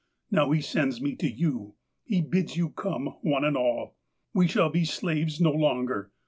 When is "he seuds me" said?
0.49-1.15